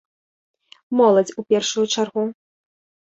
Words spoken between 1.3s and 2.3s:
у першую чаргу.